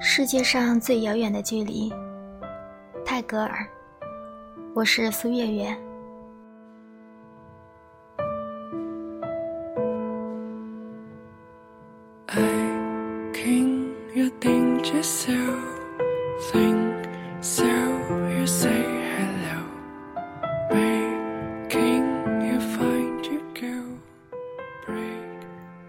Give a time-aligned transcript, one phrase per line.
[0.00, 1.92] 世界上最遥远的距离，
[3.04, 3.66] 泰戈尔。
[4.74, 5.76] 我是苏月月。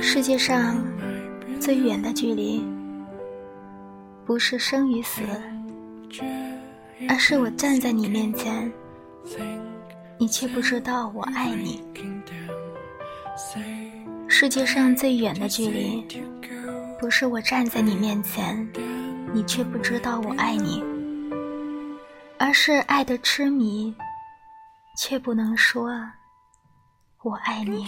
[0.00, 0.82] 世界上
[1.60, 2.77] 最远的距离。
[4.28, 5.22] 不是生与死，
[7.08, 8.70] 而是我站在你面前，
[10.18, 11.82] 你却不知道我爱你。
[14.28, 16.06] 世界上最远的距离，
[17.00, 18.68] 不是我站在你面前，
[19.32, 20.84] 你却不知道我爱你，
[22.38, 23.94] 而是爱的痴迷，
[24.98, 25.90] 却不能说
[27.22, 27.86] 我爱你。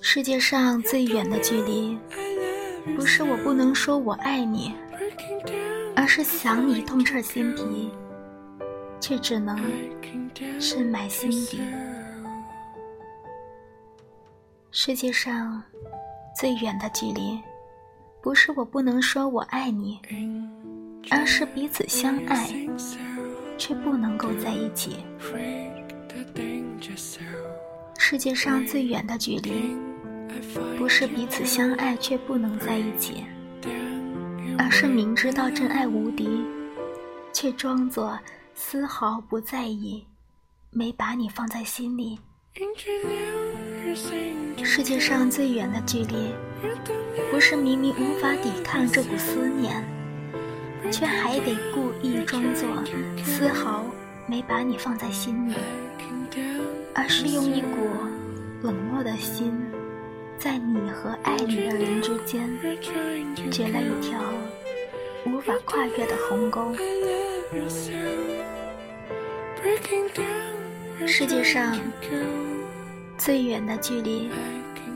[0.00, 1.98] 世界上最远的距离。
[2.96, 4.74] 不是我不能说我爱你，
[5.94, 7.90] 而是想你痛彻心脾，
[9.00, 9.58] 却只能
[10.60, 11.60] 深埋心底。
[14.70, 15.62] 世界上
[16.38, 17.38] 最远的距离，
[18.20, 19.98] 不是我不能说我爱你，
[21.10, 22.48] 而是彼此相爱，
[23.56, 24.98] 却不能够在一起。
[27.98, 29.76] 世界上最远的距离。
[30.76, 33.24] 不是彼此相爱却不能在一起，
[34.56, 36.44] 而是明知道真爱无敌，
[37.32, 38.18] 却装作
[38.54, 40.04] 丝毫不在意，
[40.70, 42.18] 没把你放在心里。
[44.64, 46.32] 世界上最远的距离，
[47.30, 49.84] 不是明明无法抵抗这股思念，
[50.90, 52.68] 却还得故意装作
[53.24, 53.84] 丝毫
[54.26, 55.54] 没把你放在心里，
[56.94, 57.88] 而是用一股
[58.62, 59.52] 冷漠的心。
[60.48, 62.48] 在你和爱你的人之间，
[63.50, 64.18] 结了一条
[65.26, 66.74] 无法跨越的鸿沟。
[71.06, 71.78] 世界上
[73.18, 74.30] 最远的距离，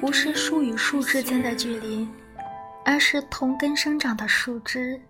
[0.00, 2.08] 不是树与树之间的距离，
[2.84, 5.00] 而是同根生长的树枝，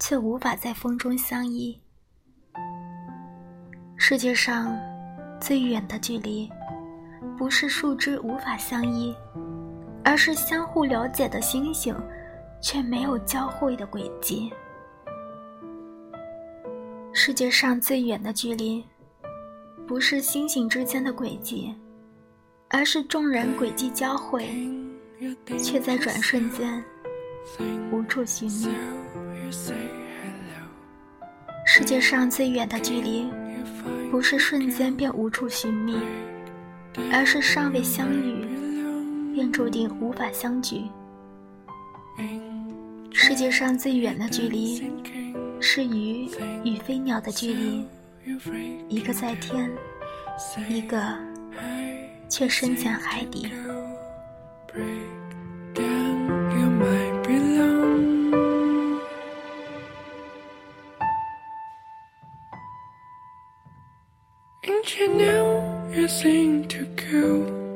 [0.00, 1.80] 却无法在风中相依。
[3.96, 4.76] 世界上
[5.40, 6.50] 最远的距离，
[7.38, 9.14] 不是树枝无法相依。
[10.08, 11.94] 而是相互了解的星星，
[12.62, 14.50] 却没有交汇的轨迹。
[17.12, 18.82] 世界上最远的距离，
[19.86, 21.74] 不是星星之间的轨迹，
[22.68, 24.48] 而是众人轨迹交汇，
[25.58, 26.82] 却在转瞬间
[27.92, 28.70] 无处寻觅。
[31.66, 33.30] 世界上最远的距离，
[34.10, 35.98] 不是瞬间便无处寻觅，
[37.12, 38.48] 而是尚未相遇。
[39.38, 40.82] 便注定无法相聚。
[43.12, 44.90] 世界上最远的距离，
[45.60, 46.28] 是鱼
[46.64, 47.86] 与飞鸟的距离，
[48.88, 49.70] 一个在天，
[50.68, 51.00] 一个
[52.28, 53.48] 却深潜海底。
[67.10, 67.67] You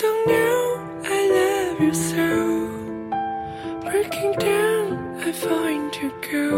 [0.00, 2.28] don't know I love you so.
[3.90, 6.48] Breaking down, I find you go.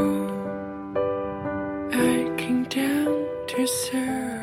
[1.93, 4.42] I came down to serve.